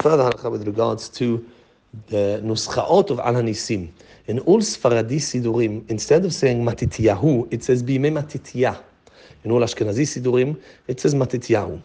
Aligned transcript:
further 0.00 0.24
halacha 0.24 0.50
with 0.50 0.66
regards 0.66 1.08
to 1.08 1.44
the 2.06 2.40
nuschaot 2.42 3.10
of 3.10 3.18
Al 3.20 3.34
Hanisim. 3.34 3.90
In 4.26 4.38
all 4.40 4.60
Sfaradi 4.60 5.16
Sidurim, 5.16 5.88
instead 5.90 6.24
of 6.24 6.32
saying 6.32 6.64
Matityahu, 6.64 7.52
it 7.52 7.64
says 7.64 7.82
Bime 7.82 8.12
Matitya. 8.12 8.78
In 9.44 9.50
all 9.50 9.60
Ashkenazi 9.60 10.06
Sidurim, 10.06 10.60
it 10.86 11.00
says 11.00 11.14
Matityahu. 11.14 11.82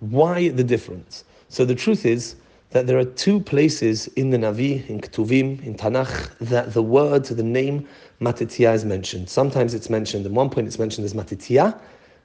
Why 0.00 0.48
the 0.48 0.64
difference? 0.64 1.24
So 1.48 1.64
the 1.64 1.74
truth 1.74 2.04
is 2.04 2.36
that 2.70 2.86
there 2.86 2.98
are 2.98 3.04
two 3.04 3.40
places 3.40 4.08
in 4.08 4.30
the 4.30 4.36
Navi, 4.36 4.86
in 4.88 5.00
Ketuvim, 5.00 5.64
in 5.64 5.74
Tanakh, 5.74 6.36
that 6.38 6.74
the 6.74 6.82
word, 6.82 7.24
the 7.24 7.42
name 7.42 7.88
Matitya 8.20 8.74
is 8.74 8.84
mentioned. 8.84 9.30
Sometimes 9.30 9.72
it's 9.72 9.88
mentioned, 9.88 10.26
at 10.26 10.32
one 10.32 10.50
point 10.50 10.66
it's 10.66 10.78
mentioned 10.78 11.04
as 11.04 11.14
Matitya, 11.14 11.78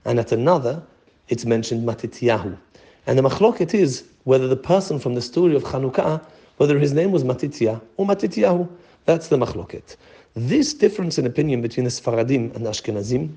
and 0.06 0.20
at 0.20 0.32
another 0.32 0.84
it's 1.30 1.46
mentioned 1.46 1.88
Matityahu. 1.88 2.58
And 3.06 3.18
the 3.18 3.22
machloket 3.22 3.74
is 3.74 4.04
whether 4.24 4.48
the 4.48 4.56
person 4.56 5.00
from 5.00 5.16
the 5.16 5.22
story 5.22 5.56
of 5.56 5.64
Chanukah, 5.64 6.24
whether 6.58 6.80
his 6.80 6.94
name 6.94 7.12
was 7.12 7.24
Matitya 7.24 7.82
or 7.98 8.06
Matityahu. 8.06 8.70
That's 9.06 9.28
the 9.28 9.38
machloket. 9.38 9.96
This 10.36 10.74
difference 10.74 11.18
in 11.18 11.26
opinion 11.26 11.62
between 11.62 11.84
the 11.84 11.90
Sfaradim 11.90 12.56
and 12.56 12.66
the 12.66 12.70
Ashkenazim 12.70 13.34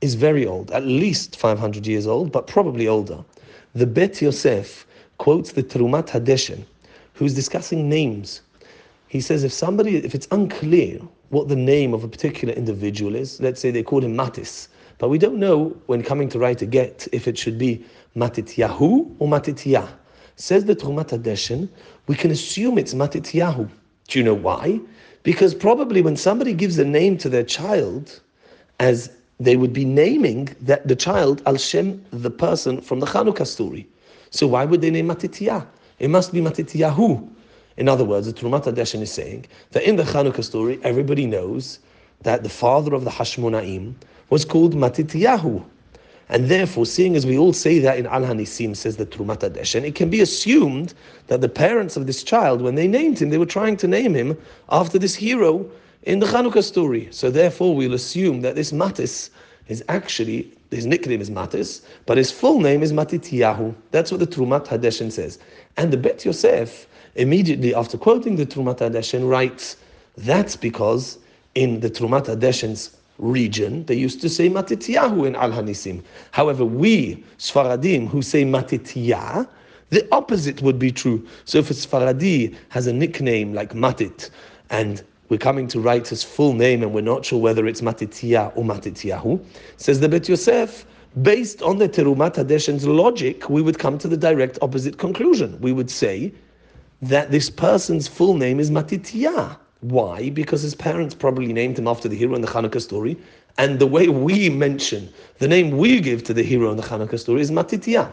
is 0.00 0.14
very 0.14 0.46
old, 0.46 0.70
at 0.72 0.84
least 0.84 1.36
500 1.36 1.86
years 1.86 2.06
old, 2.06 2.30
but 2.30 2.46
probably 2.46 2.86
older. 2.86 3.24
The 3.74 3.86
Bet 3.86 4.20
Yosef 4.20 4.86
quotes 5.18 5.52
the 5.52 5.62
Terumat 5.62 6.08
Hadeshen, 6.08 6.64
who's 7.14 7.34
discussing 7.34 7.88
names. 7.88 8.42
He 9.08 9.20
says 9.20 9.44
if 9.44 9.52
somebody, 9.52 9.96
if 9.96 10.14
it's 10.14 10.28
unclear 10.30 11.00
what 11.30 11.48
the 11.48 11.56
name 11.56 11.94
of 11.94 12.04
a 12.04 12.08
particular 12.08 12.54
individual 12.54 13.14
is, 13.14 13.40
let's 13.40 13.60
say 13.60 13.70
they 13.70 13.82
called 13.82 14.04
him 14.04 14.14
Matis, 14.14 14.68
but 14.98 15.08
we 15.08 15.18
don't 15.18 15.38
know 15.38 15.76
when 15.86 16.02
coming 16.02 16.28
to 16.28 16.38
write 16.38 16.62
a 16.62 16.66
get 16.66 17.08
if 17.12 17.26
it 17.26 17.36
should 17.38 17.58
be 17.58 17.84
Matityahu 18.16 19.14
or 19.18 19.28
Matitya. 19.28 19.88
Says 20.36 20.66
the 20.66 20.76
Terumat 20.76 21.08
Hadeshen, 21.08 21.68
we 22.06 22.14
can 22.14 22.30
assume 22.30 22.78
it's 22.78 22.94
Matityahu. 22.94 23.68
Do 24.08 24.18
you 24.18 24.24
know 24.24 24.34
why? 24.34 24.80
Because 25.22 25.54
probably 25.54 26.02
when 26.02 26.16
somebody 26.16 26.52
gives 26.52 26.78
a 26.78 26.84
name 26.84 27.16
to 27.18 27.28
their 27.28 27.42
child, 27.42 28.20
as 28.78 29.10
they 29.40 29.56
would 29.56 29.72
be 29.72 29.84
naming 29.84 30.54
that 30.60 30.86
the 30.86 30.96
child 30.96 31.42
Al 31.46 31.56
Shem, 31.56 32.04
the 32.10 32.30
person 32.30 32.80
from 32.80 33.00
the 33.00 33.06
Chanukah 33.06 33.46
story. 33.46 33.88
So 34.30 34.46
why 34.46 34.64
would 34.64 34.82
they 34.82 34.90
name 34.90 35.08
Matitya? 35.08 35.66
It 35.98 36.08
must 36.08 36.32
be 36.32 36.40
Matityahu. 36.40 37.28
In 37.76 37.88
other 37.88 38.04
words, 38.04 38.26
the 38.26 38.32
Terumat 38.32 38.64
Hadeshen 38.64 39.02
is 39.02 39.12
saying 39.12 39.46
that 39.72 39.82
in 39.82 39.96
the 39.96 40.02
Chanukah 40.04 40.44
story, 40.44 40.78
everybody 40.82 41.26
knows 41.26 41.78
that 42.22 42.42
the 42.42 42.48
father 42.48 42.94
of 42.94 43.04
the 43.04 43.10
Hashmonaim 43.10 43.94
was 44.30 44.44
called 44.44 44.74
Matityahu. 44.74 45.64
And 46.28 46.48
therefore, 46.48 46.86
seeing 46.86 47.14
as 47.14 47.24
we 47.24 47.38
all 47.38 47.52
say 47.52 47.78
that 47.78 47.98
in 47.98 48.06
Al 48.06 48.22
Hanisim, 48.22 48.74
says 48.74 48.96
the 48.96 49.06
Terumat 49.06 49.38
Hadeshen, 49.38 49.84
it 49.84 49.94
can 49.94 50.10
be 50.10 50.20
assumed 50.20 50.92
that 51.28 51.40
the 51.40 51.48
parents 51.48 51.96
of 51.96 52.06
this 52.06 52.24
child, 52.24 52.62
when 52.62 52.74
they 52.74 52.88
named 52.88 53.20
him, 53.20 53.30
they 53.30 53.38
were 53.38 53.46
trying 53.46 53.76
to 53.76 53.86
name 53.86 54.14
him 54.14 54.36
after 54.70 54.98
this 54.98 55.14
hero 55.14 55.70
in 56.02 56.18
the 56.18 56.26
Chanukah 56.26 56.64
story. 56.64 57.08
So 57.12 57.30
therefore, 57.30 57.76
we'll 57.76 57.94
assume 57.94 58.40
that 58.40 58.56
this 58.56 58.72
Matis 58.72 59.30
is 59.68 59.84
actually, 59.88 60.52
his 60.70 60.86
nickname 60.86 61.20
is 61.20 61.30
Matis, 61.30 61.82
but 62.06 62.16
his 62.16 62.32
full 62.32 62.60
name 62.60 62.82
is 62.82 62.92
Matityahu. 62.92 63.74
That's 63.92 64.10
what 64.10 64.18
the 64.18 64.26
Terumat 64.26 64.66
Hadeshen 64.66 65.12
says. 65.12 65.38
And 65.76 65.92
the 65.92 65.96
Bet 65.96 66.24
Yosef, 66.24 66.88
immediately 67.14 67.74
after 67.74 67.96
quoting 67.96 68.36
the 68.36 68.46
Terumat 68.46 68.78
Hadeshen, 68.78 69.28
writes, 69.28 69.76
that's 70.16 70.56
because 70.56 71.18
in 71.54 71.80
the 71.80 71.90
Terumat 71.90 72.26
Hadeshen's 72.26 72.96
region, 73.18 73.84
they 73.86 73.94
used 73.94 74.20
to 74.20 74.28
say 74.28 74.48
Matityahu 74.48 75.26
in 75.26 75.36
Al 75.36 75.50
Hanisim. 75.50 76.02
However, 76.32 76.64
we, 76.64 77.24
Sfaradim, 77.38 78.08
who 78.08 78.22
say 78.22 78.44
Matitya, 78.44 79.48
the 79.90 80.06
opposite 80.12 80.62
would 80.62 80.78
be 80.78 80.90
true. 80.90 81.26
So 81.44 81.58
if 81.58 81.70
a 81.70 81.74
Sfaradi 81.74 82.56
has 82.70 82.86
a 82.86 82.92
nickname 82.92 83.54
like 83.54 83.72
Matit, 83.72 84.30
and 84.70 85.02
we're 85.28 85.38
coming 85.38 85.68
to 85.68 85.80
write 85.80 86.08
his 86.08 86.22
full 86.22 86.52
name 86.52 86.82
and 86.82 86.92
we're 86.92 87.00
not 87.00 87.24
sure 87.24 87.40
whether 87.40 87.66
it's 87.66 87.80
Matitya 87.80 88.52
or 88.56 88.64
Matityahu, 88.64 89.44
says 89.76 90.00
the 90.00 90.08
Bet 90.08 90.28
Yosef, 90.28 90.86
based 91.22 91.62
on 91.62 91.78
the 91.78 91.88
Terumat 91.88 92.34
Hadeshen's 92.34 92.86
logic, 92.86 93.48
we 93.48 93.62
would 93.62 93.78
come 93.78 93.96
to 93.98 94.08
the 94.08 94.16
direct 94.16 94.58
opposite 94.60 94.98
conclusion. 94.98 95.58
We 95.60 95.72
would 95.72 95.90
say 95.90 96.32
that 97.02 97.30
this 97.30 97.48
person's 97.50 98.08
full 98.08 98.34
name 98.34 98.60
is 98.60 98.70
Matitya. 98.70 99.56
Why? 99.80 100.30
Because 100.30 100.62
his 100.62 100.74
parents 100.74 101.14
probably 101.14 101.52
named 101.52 101.78
him 101.78 101.86
after 101.86 102.08
the 102.08 102.16
hero 102.16 102.34
in 102.34 102.40
the 102.40 102.48
Hanukkah 102.48 102.80
story, 102.80 103.16
and 103.58 103.78
the 103.78 103.86
way 103.86 104.08
we 104.08 104.50
mention 104.50 105.08
the 105.38 105.48
name 105.48 105.76
we 105.76 106.00
give 106.00 106.24
to 106.24 106.34
the 106.34 106.42
hero 106.42 106.70
in 106.70 106.76
the 106.76 106.82
Hanukkah 106.82 107.18
story 107.18 107.40
is 107.40 107.50
Matitya. 107.50 108.10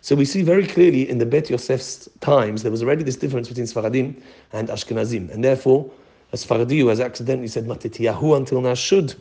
So 0.00 0.14
we 0.14 0.24
see 0.24 0.42
very 0.42 0.66
clearly 0.66 1.08
in 1.08 1.18
the 1.18 1.26
Bet 1.26 1.46
Yosef's 1.46 2.08
times 2.20 2.62
there 2.62 2.70
was 2.70 2.82
already 2.82 3.02
this 3.02 3.16
difference 3.16 3.48
between 3.48 3.66
Sfaradim 3.66 4.20
and 4.52 4.68
Ashkenazim, 4.68 5.30
and 5.30 5.42
therefore 5.42 5.90
a 6.32 6.36
Sfaradi 6.36 6.78
who 6.80 6.88
has 6.88 7.00
accidentally 7.00 7.48
said 7.48 7.66
Matityahu 7.66 8.36
until 8.36 8.60
now 8.60 8.74
should 8.74 9.14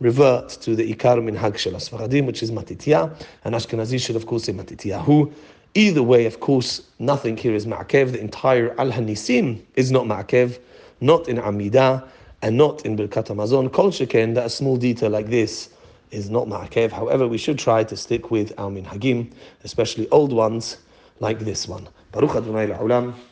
revert 0.00 0.48
to 0.50 0.76
the 0.76 0.94
Ikar 0.94 1.22
min 1.22 1.34
shel 1.56 1.72
Sfaradim, 1.72 2.26
which 2.26 2.42
is 2.42 2.50
Matitya, 2.50 3.14
and 3.44 3.54
Ashkenazi 3.54 4.00
should 4.00 4.16
of 4.16 4.26
course 4.26 4.44
say 4.44 4.52
Matityahu. 4.52 5.32
Either 5.74 6.02
way, 6.02 6.26
of 6.26 6.40
course, 6.40 6.82
nothing 6.98 7.36
here 7.36 7.54
is 7.54 7.66
Ma'akev. 7.66 8.12
The 8.12 8.20
entire 8.20 8.70
Al 8.80 8.90
Hanisim 8.90 9.60
is 9.76 9.92
not 9.92 10.06
Ma'akev 10.06 10.58
not 11.00 11.28
in 11.28 11.36
Amidah, 11.36 12.06
and 12.42 12.56
not 12.56 12.84
in 12.86 12.96
Birkat 12.96 13.28
Hamazon. 13.28 13.72
Kol 13.72 13.90
Sheken, 13.90 14.34
that 14.34 14.46
a 14.46 14.50
small 14.50 14.76
detail 14.76 15.10
like 15.10 15.26
this 15.26 15.70
is 16.10 16.30
not 16.30 16.46
Ma'akev. 16.46 16.90
However, 16.90 17.26
we 17.26 17.38
should 17.38 17.58
try 17.58 17.84
to 17.84 17.96
stick 17.96 18.30
with 18.30 18.52
our 18.58 18.70
minhagim, 18.70 19.32
especially 19.64 20.08
old 20.10 20.32
ones 20.32 20.78
like 21.20 21.40
this 21.40 21.66
one. 21.66 21.88
Baruch 22.12 22.36
Adonai. 22.36 22.72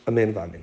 Amen 0.07 0.33
v'amen. 0.33 0.61